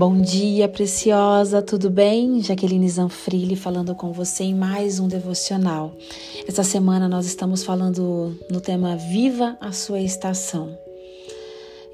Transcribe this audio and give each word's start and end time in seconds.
Bom 0.00 0.18
dia, 0.18 0.66
preciosa, 0.66 1.60
tudo 1.60 1.90
bem? 1.90 2.42
Jaqueline 2.42 2.88
Zanfrilli 2.88 3.54
falando 3.54 3.94
com 3.94 4.14
você 4.14 4.44
em 4.44 4.54
mais 4.54 4.98
um 4.98 5.06
devocional. 5.06 5.94
Essa 6.48 6.64
semana 6.64 7.06
nós 7.06 7.26
estamos 7.26 7.62
falando 7.62 8.34
no 8.50 8.62
tema 8.62 8.96
Viva 8.96 9.58
a 9.60 9.72
Sua 9.72 10.00
Estação. 10.00 10.74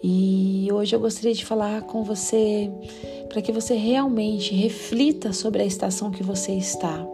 E 0.05 0.69
hoje 0.73 0.95
eu 0.95 1.01
gostaria 1.01 1.35
de 1.35 1.45
falar 1.45 1.83
com 1.83 2.05
você 2.05 2.71
para 3.29 3.43
que 3.43 3.51
você 3.51 3.75
realmente 3.75 4.55
reflita 4.55 5.33
sobre 5.33 5.63
a 5.63 5.67
estação 5.67 6.13
que 6.13 6.23
você 6.23 6.53
está 6.53 7.05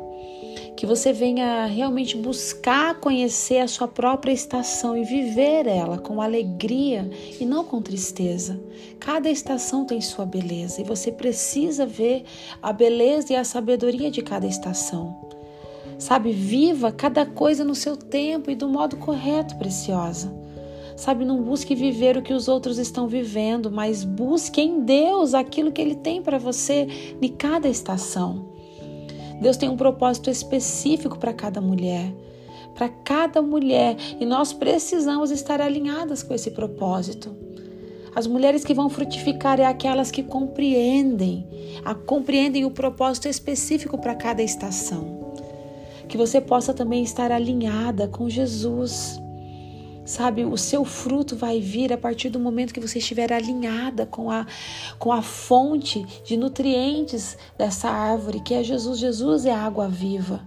que 0.82 0.86
você 0.86 1.12
venha 1.12 1.64
realmente 1.66 2.16
buscar 2.16 2.98
conhecer 2.98 3.60
a 3.60 3.68
sua 3.68 3.86
própria 3.86 4.32
estação 4.32 4.96
e 4.96 5.04
viver 5.04 5.64
ela 5.64 5.96
com 5.96 6.20
alegria 6.20 7.08
e 7.38 7.46
não 7.46 7.62
com 7.62 7.80
tristeza. 7.80 8.60
Cada 8.98 9.30
estação 9.30 9.84
tem 9.84 10.00
sua 10.00 10.26
beleza 10.26 10.80
e 10.80 10.84
você 10.84 11.12
precisa 11.12 11.86
ver 11.86 12.24
a 12.60 12.72
beleza 12.72 13.32
e 13.32 13.36
a 13.36 13.44
sabedoria 13.44 14.10
de 14.10 14.22
cada 14.22 14.44
estação. 14.44 15.16
Sabe, 15.98 16.32
viva 16.32 16.90
cada 16.90 17.24
coisa 17.24 17.62
no 17.62 17.76
seu 17.76 17.96
tempo 17.96 18.50
e 18.50 18.56
do 18.56 18.68
modo 18.68 18.96
correto, 18.96 19.54
preciosa. 19.58 20.34
Sabe, 20.96 21.24
não 21.24 21.44
busque 21.44 21.76
viver 21.76 22.16
o 22.16 22.22
que 22.22 22.34
os 22.34 22.48
outros 22.48 22.78
estão 22.78 23.06
vivendo, 23.06 23.70
mas 23.70 24.02
busque 24.02 24.60
em 24.60 24.80
Deus 24.80 25.32
aquilo 25.32 25.70
que 25.70 25.80
Ele 25.80 25.94
tem 25.94 26.20
para 26.20 26.38
você 26.38 26.88
em 27.22 27.28
cada 27.28 27.68
estação. 27.68 28.51
Deus 29.40 29.56
tem 29.56 29.68
um 29.68 29.76
propósito 29.76 30.30
específico 30.30 31.18
para 31.18 31.32
cada 31.32 31.60
mulher, 31.60 32.12
para 32.74 32.88
cada 32.88 33.42
mulher, 33.42 33.96
e 34.18 34.24
nós 34.24 34.52
precisamos 34.52 35.30
estar 35.30 35.60
alinhadas 35.60 36.22
com 36.22 36.34
esse 36.34 36.50
propósito. 36.50 37.34
As 38.14 38.26
mulheres 38.26 38.64
que 38.64 38.74
vão 38.74 38.90
frutificar 38.90 39.58
é 39.58 39.64
aquelas 39.64 40.10
que 40.10 40.22
compreendem, 40.22 41.46
a, 41.84 41.94
compreendem 41.94 42.64
o 42.64 42.70
propósito 42.70 43.26
específico 43.26 43.96
para 43.96 44.14
cada 44.14 44.42
estação. 44.42 45.32
Que 46.08 46.18
você 46.18 46.40
possa 46.40 46.74
também 46.74 47.02
estar 47.02 47.32
alinhada 47.32 48.06
com 48.06 48.28
Jesus. 48.28 49.21
Sabe, 50.12 50.44
o 50.44 50.58
seu 50.58 50.84
fruto 50.84 51.34
vai 51.34 51.58
vir 51.58 51.90
a 51.90 51.96
partir 51.96 52.28
do 52.28 52.38
momento 52.38 52.74
que 52.74 52.80
você 52.80 52.98
estiver 52.98 53.32
alinhada 53.32 54.04
com 54.04 54.30
a, 54.30 54.46
com 54.98 55.10
a 55.10 55.22
fonte 55.22 56.04
de 56.22 56.36
nutrientes 56.36 57.38
dessa 57.56 57.88
árvore, 57.88 58.42
que 58.42 58.52
é 58.52 58.62
Jesus. 58.62 58.98
Jesus 58.98 59.46
é 59.46 59.52
a 59.52 59.64
água 59.64 59.88
viva. 59.88 60.46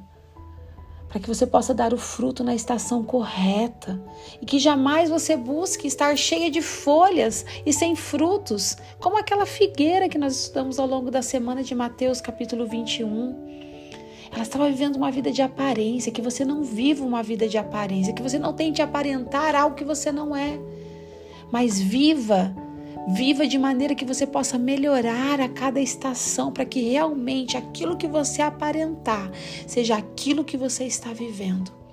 Para 1.09 1.19
que 1.19 1.27
você 1.27 1.47
possa 1.47 1.73
dar 1.73 1.95
o 1.95 1.97
fruto 1.97 2.43
na 2.43 2.53
estação 2.53 3.03
correta 3.03 3.99
e 4.39 4.45
que 4.45 4.59
jamais 4.59 5.09
você 5.09 5.35
busque 5.35 5.87
estar 5.87 6.15
cheia 6.15 6.51
de 6.51 6.61
folhas 6.61 7.43
e 7.65 7.73
sem 7.73 7.95
frutos, 7.95 8.77
como 8.99 9.17
aquela 9.17 9.47
figueira 9.47 10.07
que 10.07 10.19
nós 10.19 10.41
estudamos 10.41 10.77
ao 10.77 10.85
longo 10.85 11.09
da 11.09 11.23
semana 11.23 11.63
de 11.63 11.73
Mateus, 11.73 12.21
capítulo 12.21 12.67
21. 12.67 13.64
Ela 14.35 14.43
estava 14.43 14.67
vivendo 14.67 14.97
uma 14.97 15.09
vida 15.09 15.31
de 15.31 15.41
aparência, 15.41 16.11
que 16.11 16.21
você 16.21 16.43
não 16.43 16.61
viva 16.61 17.05
uma 17.05 17.23
vida 17.23 17.47
de 17.47 17.57
aparência, 17.57 18.11
que 18.11 18.21
você 18.21 18.37
não 18.37 18.51
tente 18.51 18.81
aparentar 18.81 19.55
algo 19.55 19.77
que 19.77 19.85
você 19.85 20.11
não 20.11 20.35
é. 20.35 20.59
Mas 21.49 21.79
viva, 21.79 22.53
viva 23.07 23.47
de 23.47 23.57
maneira 23.57 23.95
que 23.95 24.03
você 24.03 24.27
possa 24.27 24.57
melhorar 24.57 25.39
a 25.39 25.47
cada 25.47 25.79
estação, 25.79 26.51
para 26.51 26.65
que 26.65 26.81
realmente 26.81 27.55
aquilo 27.55 27.95
que 27.95 28.07
você 28.07 28.41
aparentar 28.41 29.31
seja 29.65 29.95
aquilo 29.95 30.43
que 30.43 30.57
você 30.57 30.83
está 30.83 31.13
vivendo. 31.13 31.84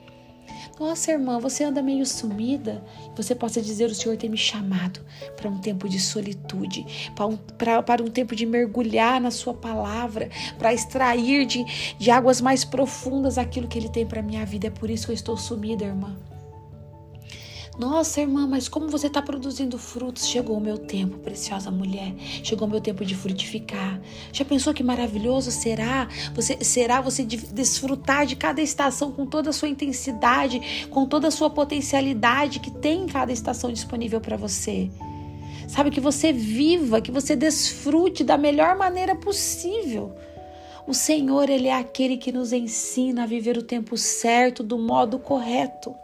Nossa, 0.82 1.12
irmã, 1.12 1.38
você 1.38 1.62
anda 1.62 1.80
meio 1.80 2.04
sumida. 2.04 2.82
Você 3.14 3.36
possa 3.36 3.62
dizer: 3.62 3.88
O 3.88 3.94
Senhor 3.94 4.16
tem 4.16 4.28
me 4.28 4.36
chamado 4.36 4.98
para 5.36 5.48
um 5.48 5.56
tempo 5.56 5.88
de 5.88 6.00
solitude, 6.00 6.84
para 7.14 7.24
um, 7.24 7.36
para 7.36 8.02
um 8.02 8.08
tempo 8.08 8.34
de 8.34 8.44
mergulhar 8.44 9.20
na 9.20 9.30
Sua 9.30 9.54
palavra, 9.54 10.28
para 10.58 10.74
extrair 10.74 11.46
de, 11.46 11.64
de 11.96 12.10
águas 12.10 12.40
mais 12.40 12.64
profundas 12.64 13.38
aquilo 13.38 13.68
que 13.68 13.78
Ele 13.78 13.88
tem 13.88 14.04
para 14.04 14.22
minha 14.22 14.44
vida. 14.44 14.66
É 14.66 14.70
por 14.70 14.90
isso 14.90 15.06
que 15.06 15.12
eu 15.12 15.14
estou 15.14 15.36
sumida, 15.36 15.84
irmã. 15.84 16.16
Nossa, 17.78 18.20
irmã, 18.20 18.46
mas 18.46 18.68
como 18.68 18.88
você 18.88 19.06
está 19.06 19.22
produzindo 19.22 19.78
frutos? 19.78 20.26
Chegou 20.26 20.58
o 20.58 20.60
meu 20.60 20.76
tempo, 20.76 21.18
preciosa 21.18 21.70
mulher. 21.70 22.14
Chegou 22.44 22.68
o 22.68 22.70
meu 22.70 22.82
tempo 22.82 23.02
de 23.02 23.14
frutificar. 23.14 23.98
Já 24.30 24.44
pensou 24.44 24.74
que 24.74 24.82
maravilhoso 24.82 25.50
será? 25.50 26.06
Você 26.34 26.62
será 26.62 27.00
você 27.00 27.24
desfrutar 27.24 28.26
de 28.26 28.36
cada 28.36 28.60
estação 28.60 29.10
com 29.10 29.24
toda 29.24 29.50
a 29.50 29.52
sua 29.54 29.68
intensidade, 29.68 30.86
com 30.90 31.06
toda 31.06 31.28
a 31.28 31.30
sua 31.30 31.48
potencialidade 31.48 32.60
que 32.60 32.70
tem 32.70 33.04
em 33.04 33.06
cada 33.06 33.32
estação 33.32 33.72
disponível 33.72 34.20
para 34.20 34.36
você. 34.36 34.90
Sabe 35.66 35.90
que 35.90 36.00
você 36.00 36.30
viva, 36.30 37.00
que 37.00 37.10
você 37.10 37.34
desfrute 37.34 38.22
da 38.22 38.36
melhor 38.36 38.76
maneira 38.76 39.16
possível. 39.16 40.14
O 40.86 40.92
Senhor, 40.92 41.48
ele 41.48 41.68
é 41.68 41.74
aquele 41.74 42.18
que 42.18 42.32
nos 42.32 42.52
ensina 42.52 43.22
a 43.22 43.26
viver 43.26 43.56
o 43.56 43.62
tempo 43.62 43.96
certo, 43.96 44.62
do 44.62 44.76
modo 44.76 45.18
correto. 45.18 45.94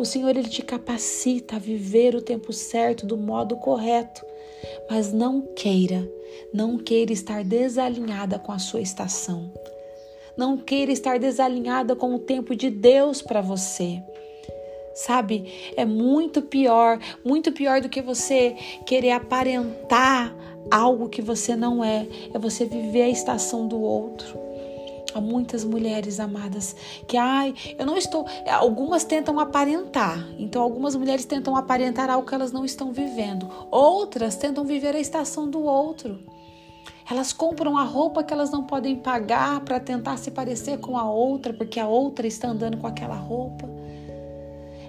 O 0.00 0.04
Senhor 0.06 0.30
ele 0.30 0.48
te 0.48 0.62
capacita 0.62 1.56
a 1.56 1.58
viver 1.58 2.14
o 2.14 2.22
tempo 2.22 2.54
certo 2.54 3.04
do 3.04 3.18
modo 3.18 3.56
correto, 3.56 4.24
mas 4.88 5.12
não 5.12 5.42
queira, 5.42 6.10
não 6.54 6.78
queira 6.78 7.12
estar 7.12 7.44
desalinhada 7.44 8.38
com 8.38 8.50
a 8.50 8.58
sua 8.58 8.80
estação. 8.80 9.52
Não 10.38 10.56
queira 10.56 10.90
estar 10.90 11.18
desalinhada 11.18 11.94
com 11.94 12.14
o 12.14 12.18
tempo 12.18 12.56
de 12.56 12.70
Deus 12.70 13.20
para 13.20 13.42
você. 13.42 14.02
Sabe, 14.94 15.52
é 15.76 15.84
muito 15.84 16.40
pior, 16.40 16.98
muito 17.22 17.52
pior 17.52 17.82
do 17.82 17.90
que 17.90 18.00
você 18.00 18.56
querer 18.86 19.10
aparentar 19.10 20.34
algo 20.70 21.10
que 21.10 21.20
você 21.20 21.54
não 21.54 21.84
é, 21.84 22.06
é 22.32 22.38
você 22.38 22.64
viver 22.64 23.02
a 23.02 23.10
estação 23.10 23.68
do 23.68 23.78
outro. 23.78 24.49
Há 25.14 25.20
muitas 25.20 25.64
mulheres 25.64 26.20
amadas 26.20 26.76
que, 27.06 27.16
ai, 27.16 27.54
eu 27.78 27.84
não 27.84 27.96
estou. 27.96 28.26
Algumas 28.48 29.04
tentam 29.04 29.40
aparentar. 29.40 30.26
Então, 30.38 30.62
algumas 30.62 30.94
mulheres 30.94 31.24
tentam 31.24 31.56
aparentar 31.56 32.10
algo 32.10 32.26
que 32.26 32.34
elas 32.34 32.52
não 32.52 32.64
estão 32.64 32.92
vivendo. 32.92 33.48
Outras 33.70 34.36
tentam 34.36 34.64
viver 34.64 34.94
a 34.94 35.00
estação 35.00 35.48
do 35.48 35.62
outro. 35.62 36.18
Elas 37.10 37.32
compram 37.32 37.76
a 37.76 37.82
roupa 37.82 38.22
que 38.22 38.32
elas 38.32 38.52
não 38.52 38.62
podem 38.62 38.94
pagar 38.94 39.60
para 39.60 39.80
tentar 39.80 40.16
se 40.16 40.30
parecer 40.30 40.78
com 40.78 40.96
a 40.96 41.10
outra, 41.10 41.52
porque 41.52 41.80
a 41.80 41.88
outra 41.88 42.26
está 42.26 42.48
andando 42.48 42.76
com 42.76 42.86
aquela 42.86 43.16
roupa. 43.16 43.68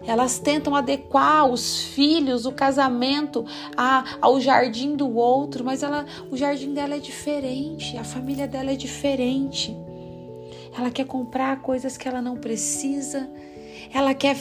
Elas 0.06 0.40
tentam 0.40 0.76
adequar 0.76 1.48
os 1.48 1.84
filhos, 1.84 2.46
o 2.46 2.52
casamento 2.52 3.46
a, 3.76 4.18
ao 4.20 4.40
jardim 4.40 4.96
do 4.96 5.16
outro, 5.16 5.64
mas 5.64 5.84
ela, 5.84 6.06
o 6.31 6.38
jardim 6.38 6.74
dela 6.74 6.96
é 6.96 7.00
diferente, 7.00 7.98
a 7.98 8.04
família 8.04 8.48
dela 8.48 8.72
é 8.72 8.76
diferente 8.76 9.76
ela 10.78 10.90
quer 10.90 11.06
comprar 11.06 11.62
coisas 11.62 11.98
que 11.98 12.08
ela 12.08 12.22
não 12.22 12.38
precisa, 12.38 13.30
ela 13.94 14.14
quer 14.14 14.36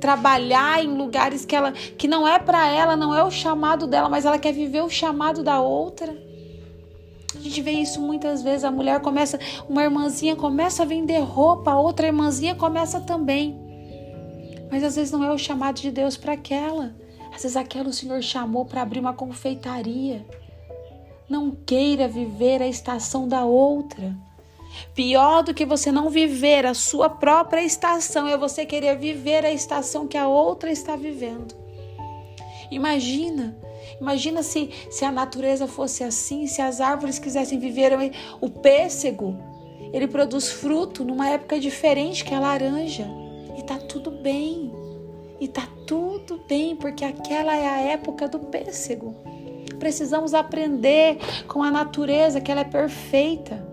trabalhar 0.00 0.84
em 0.84 0.88
lugares 0.88 1.44
que 1.44 1.56
ela 1.56 1.72
que 1.72 2.06
não 2.06 2.26
é 2.26 2.38
para 2.38 2.66
ela, 2.68 2.96
não 2.96 3.14
é 3.14 3.22
o 3.24 3.30
chamado 3.30 3.86
dela, 3.86 4.08
mas 4.08 4.24
ela 4.24 4.38
quer 4.38 4.52
viver 4.52 4.82
o 4.82 4.90
chamado 4.90 5.42
da 5.42 5.60
outra. 5.60 6.14
A 7.34 7.40
gente 7.40 7.60
vê 7.60 7.72
isso 7.72 8.00
muitas 8.00 8.42
vezes, 8.42 8.64
a 8.64 8.70
mulher 8.70 9.00
começa, 9.00 9.38
uma 9.68 9.82
irmãzinha 9.82 10.36
começa 10.36 10.82
a 10.82 10.86
vender 10.86 11.18
roupa, 11.18 11.74
outra 11.74 12.06
irmãzinha 12.06 12.54
começa 12.54 13.00
também. 13.00 13.58
Mas 14.70 14.82
às 14.82 14.96
vezes 14.96 15.12
não 15.12 15.24
é 15.24 15.32
o 15.32 15.38
chamado 15.38 15.80
de 15.80 15.90
Deus 15.90 16.16
para 16.16 16.32
aquela. 16.32 16.94
Às 17.34 17.42
vezes 17.42 17.56
aquela 17.56 17.88
o 17.88 17.92
Senhor 17.92 18.22
chamou 18.22 18.64
para 18.64 18.82
abrir 18.82 19.00
uma 19.00 19.12
confeitaria. 19.12 20.24
Não 21.28 21.50
queira 21.50 22.06
viver 22.06 22.62
a 22.62 22.68
estação 22.68 23.26
da 23.26 23.44
outra. 23.44 24.14
Pior 24.94 25.42
do 25.42 25.54
que 25.54 25.64
você 25.64 25.90
não 25.90 26.10
viver 26.10 26.66
a 26.66 26.74
sua 26.74 27.08
própria 27.08 27.62
estação 27.62 28.26
é 28.26 28.36
você 28.36 28.64
querer 28.64 28.96
viver 28.96 29.44
a 29.44 29.52
estação 29.52 30.06
que 30.06 30.16
a 30.16 30.28
outra 30.28 30.70
está 30.70 30.96
vivendo. 30.96 31.54
Imagina, 32.70 33.56
imagina 34.00 34.42
se, 34.42 34.70
se 34.90 35.04
a 35.04 35.12
natureza 35.12 35.66
fosse 35.66 36.02
assim, 36.02 36.46
se 36.46 36.62
as 36.62 36.80
árvores 36.80 37.18
quisessem 37.18 37.58
viver 37.58 37.92
o 38.40 38.48
pêssego, 38.48 39.36
ele 39.92 40.08
produz 40.08 40.50
fruto 40.50 41.04
numa 41.04 41.30
época 41.30 41.60
diferente 41.60 42.24
que 42.24 42.34
a 42.34 42.40
laranja. 42.40 43.06
E 43.56 43.62
tá 43.62 43.78
tudo 43.78 44.10
bem. 44.10 44.72
E 45.40 45.46
tá 45.46 45.68
tudo 45.86 46.40
bem, 46.48 46.74
porque 46.74 47.04
aquela 47.04 47.54
é 47.54 47.66
a 47.66 47.80
época 47.92 48.26
do 48.26 48.40
pêssego. 48.40 49.14
Precisamos 49.78 50.34
aprender 50.34 51.18
com 51.46 51.62
a 51.62 51.70
natureza 51.70 52.40
que 52.40 52.50
ela 52.50 52.62
é 52.62 52.64
perfeita. 52.64 53.63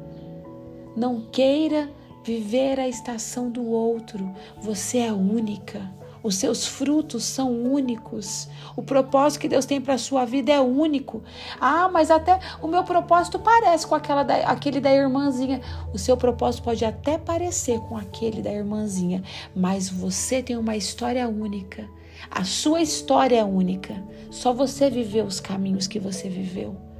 Não 0.95 1.21
queira 1.31 1.89
viver 2.23 2.79
a 2.79 2.87
estação 2.87 3.49
do 3.49 3.65
outro. 3.65 4.31
Você 4.61 4.99
é 4.99 5.11
única. 5.11 5.91
Os 6.23 6.35
seus 6.35 6.67
frutos 6.67 7.23
são 7.23 7.51
únicos. 7.51 8.47
O 8.75 8.83
propósito 8.83 9.41
que 9.41 9.47
Deus 9.47 9.65
tem 9.65 9.81
para 9.81 9.95
a 9.95 9.97
sua 9.97 10.23
vida 10.23 10.51
é 10.51 10.59
único. 10.59 11.23
Ah, 11.59 11.89
mas 11.89 12.11
até 12.11 12.39
o 12.61 12.67
meu 12.67 12.83
propósito 12.83 13.39
parece 13.39 13.87
com 13.87 13.95
aquela 13.95 14.21
da, 14.21 14.35
aquele 14.47 14.79
da 14.79 14.93
irmãzinha. 14.93 15.61
O 15.91 15.97
seu 15.97 16.15
propósito 16.15 16.63
pode 16.63 16.85
até 16.85 17.17
parecer 17.17 17.79
com 17.81 17.97
aquele 17.97 18.41
da 18.41 18.51
irmãzinha, 18.51 19.23
mas 19.55 19.89
você 19.89 20.43
tem 20.43 20.55
uma 20.55 20.75
história 20.75 21.27
única. 21.27 21.89
A 22.29 22.43
sua 22.43 22.81
história 22.81 23.37
é 23.39 23.43
única. 23.43 23.95
Só 24.29 24.53
você 24.53 24.91
viveu 24.91 25.25
os 25.25 25.39
caminhos 25.39 25.87
que 25.87 25.99
você 25.99 26.29
viveu. 26.29 26.90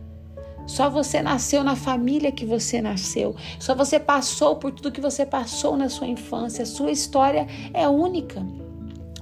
Só 0.72 0.90
você 0.90 1.22
nasceu 1.22 1.66
na 1.66 1.76
família 1.76 2.32
que 2.32 2.46
você 2.46 2.82
nasceu. 2.82 3.36
Só 3.60 3.76
você 3.76 4.00
passou 4.00 4.56
por 4.56 4.72
tudo 4.72 4.90
que 4.90 5.02
você 5.02 5.26
passou 5.26 5.76
na 5.76 5.90
sua 5.90 6.08
infância. 6.08 6.66
Sua 6.66 6.90
história 6.90 7.46
é 7.74 7.90
única. 7.90 8.42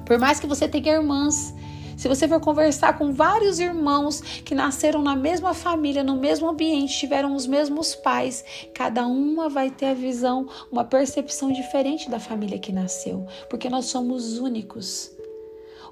Por 0.06 0.20
mais 0.20 0.40
que 0.40 0.46
você 0.46 0.68
tenha 0.68 0.94
irmãs, 0.94 1.52
se 1.98 2.08
você 2.08 2.28
for 2.28 2.40
conversar 2.40 3.00
com 3.00 3.12
vários 3.12 3.60
irmãos 3.60 4.22
que 4.22 4.54
nasceram 4.54 5.02
na 5.02 5.16
mesma 5.16 5.56
família, 5.56 6.04
no 6.04 6.18
mesmo 6.18 6.48
ambiente, 6.48 7.00
tiveram 7.00 7.36
os 7.36 7.48
mesmos 7.48 7.96
pais, 7.96 8.46
cada 8.72 9.08
uma 9.08 9.50
vai 9.50 9.72
ter 9.72 9.88
a 9.88 9.94
visão, 9.96 10.48
uma 10.72 10.84
percepção 10.84 11.52
diferente 11.52 12.12
da 12.12 12.20
família 12.20 12.60
que 12.60 12.72
nasceu, 12.72 13.26
porque 13.50 13.72
nós 13.72 13.86
somos 13.86 14.38
únicos. 14.38 15.12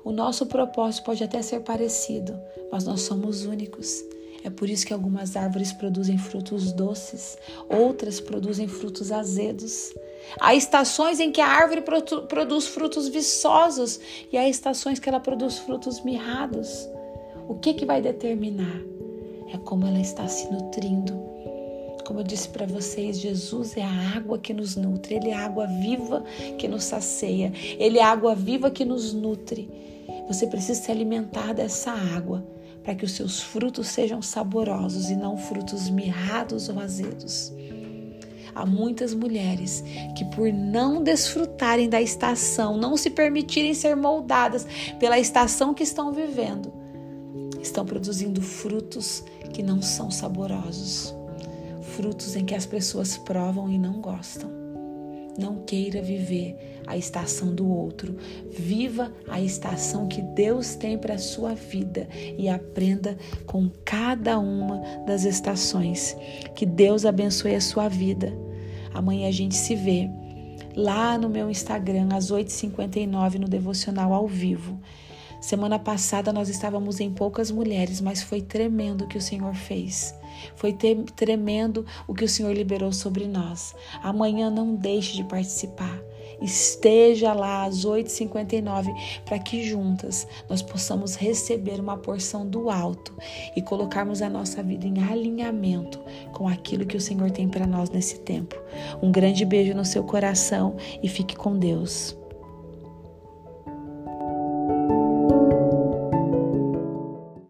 O 0.03 0.11
nosso 0.11 0.45
propósito 0.45 1.05
pode 1.05 1.23
até 1.23 1.41
ser 1.41 1.61
parecido, 1.61 2.39
mas 2.71 2.85
nós 2.85 3.01
somos 3.01 3.43
únicos. 3.43 4.03
É 4.47 4.49
por 4.49 4.69
isso 4.69 4.87
que 4.87 4.93
algumas 4.93 5.35
árvores 5.35 5.73
produzem 5.73 6.17
frutos 6.17 6.71
doces, 6.71 7.37
outras 7.67 8.21
produzem 8.21 8.65
frutos 8.65 9.11
azedos. 9.11 9.93
Há 10.39 10.55
estações 10.55 11.19
em 11.19 11.33
que 11.33 11.41
a 11.41 11.47
árvore 11.47 11.83
produz 12.29 12.65
frutos 12.65 13.09
viçosos 13.09 13.99
e 14.31 14.37
há 14.37 14.47
estações 14.47 14.99
que 14.99 15.09
ela 15.09 15.19
produz 15.19 15.57
frutos 15.57 16.01
mirrados. 16.01 16.87
O 17.49 17.55
que, 17.55 17.73
que 17.73 17.85
vai 17.85 18.01
determinar? 18.01 18.81
É 19.53 19.57
como 19.57 19.85
ela 19.85 19.99
está 19.99 20.25
se 20.29 20.49
nutrindo. 20.49 21.13
Como 22.05 22.21
eu 22.21 22.23
disse 22.23 22.47
para 22.47 22.65
vocês, 22.65 23.19
Jesus 23.19 23.75
é 23.75 23.83
a 23.83 24.15
água 24.15 24.39
que 24.39 24.53
nos 24.53 24.77
nutre, 24.77 25.15
Ele 25.15 25.31
é 25.31 25.33
a 25.33 25.43
água 25.43 25.67
viva 25.67 26.23
que 26.57 26.69
nos 26.69 26.85
sacia, 26.85 27.51
Ele 27.77 27.97
é 27.99 28.01
a 28.01 28.11
água 28.11 28.33
viva 28.33 28.71
que 28.71 28.85
nos 28.85 29.11
nutre. 29.11 29.69
Você 30.29 30.47
precisa 30.47 30.81
se 30.81 30.89
alimentar 30.89 31.53
dessa 31.53 31.91
água 31.91 32.55
para 32.87 32.95
que 32.95 33.03
os 33.03 33.11
seus 33.11 33.41
frutos 33.41 33.89
sejam 33.89 34.21
saborosos 34.21 35.09
e 35.09 35.15
não 35.17 35.35
frutos 35.35 35.89
mirrados 35.89 36.69
ou 36.69 36.79
azedos. 36.79 37.51
Há 38.55 38.65
muitas 38.65 39.13
mulheres 39.13 39.83
que, 40.15 40.23
por 40.23 40.53
não 40.53 41.03
desfrutarem 41.03 41.89
da 41.89 42.01
estação, 42.01 42.77
não 42.77 42.95
se 42.95 43.09
permitirem 43.09 43.73
ser 43.73 43.93
moldadas 43.97 44.65
pela 45.01 45.19
estação 45.19 45.73
que 45.73 45.83
estão 45.83 46.13
vivendo, 46.13 46.71
estão 47.61 47.85
produzindo 47.85 48.41
frutos 48.41 49.21
que 49.51 49.61
não 49.61 49.81
são 49.81 50.09
saborosos, 50.09 51.13
frutos 51.81 52.37
em 52.37 52.45
que 52.45 52.55
as 52.55 52.65
pessoas 52.65 53.17
provam 53.17 53.69
e 53.69 53.77
não 53.77 53.99
gostam. 53.99 54.49
Não 55.37 55.63
queira 55.63 56.01
viver 56.01 56.81
a 56.87 56.97
estação 56.97 57.53
do 57.53 57.67
outro. 57.69 58.15
Viva 58.49 59.11
a 59.27 59.39
estação 59.41 60.07
que 60.07 60.21
Deus 60.21 60.75
tem 60.75 60.97
para 60.97 61.15
a 61.15 61.19
sua 61.19 61.53
vida 61.53 62.07
e 62.37 62.49
aprenda 62.49 63.17
com 63.45 63.69
cada 63.85 64.39
uma 64.39 64.81
das 65.05 65.25
estações. 65.25 66.15
Que 66.55 66.65
Deus 66.65 67.05
abençoe 67.05 67.55
a 67.55 67.61
sua 67.61 67.87
vida. 67.87 68.33
Amanhã 68.93 69.27
a 69.27 69.31
gente 69.31 69.55
se 69.55 69.75
vê 69.75 70.09
lá 70.75 71.17
no 71.17 71.27
meu 71.29 71.49
Instagram 71.49 72.09
às 72.13 72.31
8h59 72.31 73.35
no 73.35 73.47
devocional 73.47 74.13
ao 74.13 74.27
vivo. 74.27 74.79
Semana 75.41 75.77
passada 75.77 76.33
nós 76.33 76.49
estávamos 76.49 76.99
em 76.99 77.11
poucas 77.11 77.51
mulheres, 77.51 78.01
mas 78.01 78.23
foi 78.23 78.41
tremendo 78.41 79.03
o 79.03 79.07
que 79.07 79.17
o 79.17 79.21
Senhor 79.21 79.53
fez. 79.53 80.15
Foi 80.55 80.75
tremendo 81.15 81.85
o 82.07 82.13
que 82.13 82.25
o 82.25 82.29
Senhor 82.29 82.53
liberou 82.53 82.91
sobre 82.91 83.27
nós. 83.27 83.75
Amanhã 84.01 84.49
não 84.49 84.75
deixe 84.75 85.15
de 85.15 85.23
participar. 85.23 86.01
Esteja 86.41 87.33
lá 87.33 87.65
às 87.65 87.83
8h59 87.83 88.93
para 89.25 89.39
que 89.39 89.63
juntas 89.63 90.27
nós 90.47 90.61
possamos 90.61 91.15
receber 91.15 91.79
uma 91.79 91.97
porção 91.97 92.47
do 92.47 92.69
alto 92.69 93.15
e 93.55 93.61
colocarmos 93.61 94.21
a 94.21 94.29
nossa 94.29 94.61
vida 94.61 94.85
em 94.85 95.01
alinhamento 95.03 95.99
com 96.33 96.47
aquilo 96.47 96.85
que 96.85 96.97
o 96.97 97.01
Senhor 97.01 97.31
tem 97.31 97.49
para 97.49 97.65
nós 97.65 97.89
nesse 97.89 98.19
tempo. 98.19 98.55
Um 99.01 99.11
grande 99.11 99.45
beijo 99.45 99.73
no 99.73 99.85
seu 99.85 100.03
coração 100.03 100.75
e 101.01 101.09
fique 101.09 101.35
com 101.35 101.57
Deus. 101.57 102.15